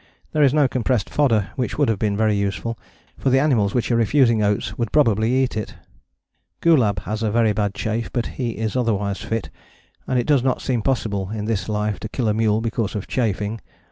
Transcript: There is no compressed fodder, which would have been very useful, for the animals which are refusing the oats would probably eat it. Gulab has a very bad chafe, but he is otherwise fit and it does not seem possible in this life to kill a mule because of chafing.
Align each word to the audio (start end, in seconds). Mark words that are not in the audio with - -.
There 0.31 0.41
is 0.41 0.51
no 0.51 0.67
compressed 0.67 1.11
fodder, 1.11 1.51
which 1.55 1.77
would 1.77 1.87
have 1.87 1.99
been 1.99 2.17
very 2.17 2.33
useful, 2.35 2.75
for 3.19 3.29
the 3.29 3.37
animals 3.37 3.75
which 3.75 3.91
are 3.91 3.95
refusing 3.95 4.39
the 4.39 4.47
oats 4.47 4.75
would 4.75 4.91
probably 4.91 5.31
eat 5.31 5.55
it. 5.55 5.75
Gulab 6.59 7.01
has 7.01 7.21
a 7.21 7.29
very 7.29 7.53
bad 7.53 7.75
chafe, 7.75 8.11
but 8.11 8.25
he 8.25 8.57
is 8.57 8.75
otherwise 8.75 9.19
fit 9.21 9.51
and 10.07 10.17
it 10.17 10.25
does 10.25 10.41
not 10.43 10.59
seem 10.59 10.81
possible 10.81 11.29
in 11.29 11.45
this 11.45 11.69
life 11.69 11.99
to 11.99 12.09
kill 12.09 12.27
a 12.27 12.33
mule 12.33 12.61
because 12.61 12.95
of 12.95 13.05
chafing. 13.05 13.61